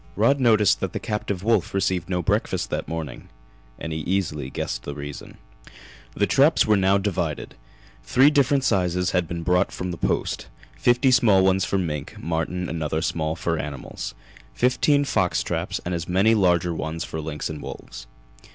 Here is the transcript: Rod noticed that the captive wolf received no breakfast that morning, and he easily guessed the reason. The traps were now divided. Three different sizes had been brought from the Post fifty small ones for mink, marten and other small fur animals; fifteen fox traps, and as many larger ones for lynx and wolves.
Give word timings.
Rod 0.15 0.39
noticed 0.39 0.79
that 0.79 0.93
the 0.93 0.99
captive 0.99 1.43
wolf 1.43 1.75
received 1.75 2.09
no 2.09 2.23
breakfast 2.23 2.71
that 2.71 2.87
morning, 2.87 3.29
and 3.77 3.93
he 3.93 3.99
easily 3.99 4.49
guessed 4.49 4.81
the 4.81 4.95
reason. 4.95 5.37
The 6.15 6.25
traps 6.25 6.65
were 6.65 6.75
now 6.75 6.97
divided. 6.97 7.53
Three 8.03 8.31
different 8.31 8.63
sizes 8.63 9.11
had 9.11 9.27
been 9.27 9.43
brought 9.43 9.71
from 9.71 9.91
the 9.91 9.97
Post 9.99 10.47
fifty 10.75 11.11
small 11.11 11.43
ones 11.43 11.65
for 11.65 11.77
mink, 11.77 12.15
marten 12.19 12.67
and 12.67 12.81
other 12.81 13.03
small 13.03 13.35
fur 13.35 13.59
animals; 13.59 14.15
fifteen 14.55 15.05
fox 15.05 15.43
traps, 15.43 15.79
and 15.85 15.93
as 15.93 16.09
many 16.09 16.33
larger 16.33 16.73
ones 16.73 17.03
for 17.03 17.21
lynx 17.21 17.47
and 17.47 17.61
wolves. 17.61 18.07